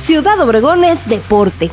[0.00, 1.70] Ciudad Obregón es deporte.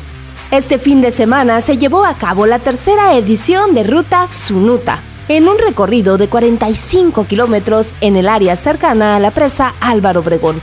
[0.50, 5.48] Este fin de semana se llevó a cabo la tercera edición de Ruta Sunuta, en
[5.48, 10.60] un recorrido de 45 kilómetros en el área cercana a la presa Álvaro Obregón.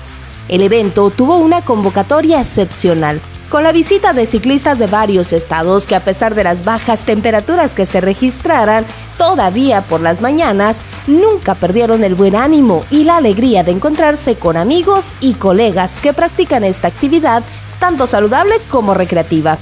[0.48, 3.20] El evento tuvo una convocatoria excepcional,
[3.50, 7.74] con la visita de ciclistas de varios estados que a pesar de las bajas temperaturas
[7.74, 8.86] que se registraran
[9.18, 14.58] todavía por las mañanas, nunca perdieron el buen ánimo y la alegría de encontrarse con
[14.58, 17.44] amigos y colegas que practican esta actividad
[17.80, 19.58] tanto saludable como recreativa.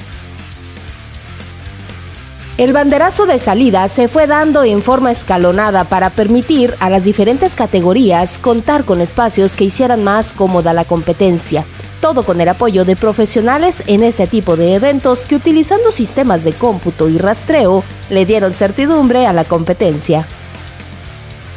[2.58, 7.56] El banderazo de salida se fue dando en forma escalonada para permitir a las diferentes
[7.56, 11.66] categorías contar con espacios que hicieran más cómoda la competencia
[12.04, 16.52] todo con el apoyo de profesionales en ese tipo de eventos que utilizando sistemas de
[16.52, 20.28] cómputo y rastreo le dieron certidumbre a la competencia.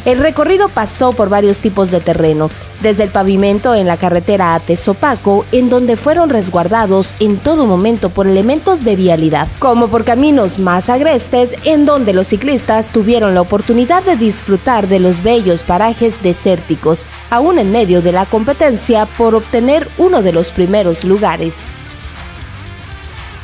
[0.07, 2.49] El recorrido pasó por varios tipos de terreno,
[2.81, 8.09] desde el pavimento en la carretera a Tezopaco, en donde fueron resguardados en todo momento
[8.09, 13.41] por elementos de vialidad, como por caminos más agrestes, en donde los ciclistas tuvieron la
[13.41, 19.35] oportunidad de disfrutar de los bellos parajes desérticos, aún en medio de la competencia por
[19.35, 21.75] obtener uno de los primeros lugares.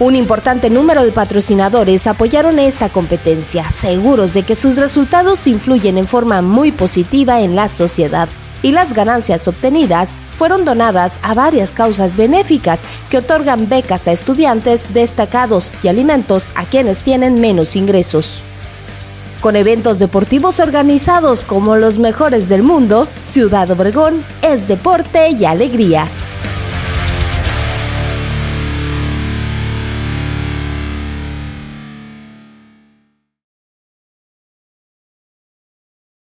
[0.03, 6.09] Un importante número de patrocinadores apoyaron esta competencia, seguros de que sus resultados influyen en
[6.09, 8.28] forma muy positiva en la sociedad
[8.62, 14.92] y las ganancias obtenidas fueron donadas a varias causas benéficas que otorgan becas a estudiantes
[14.92, 18.42] destacados y alimentos a quienes tienen menos ingresos.
[19.41, 26.09] Con eventos deportivos organizados como los mejores del mundo, Ciudad Obregón es deporte y alegría.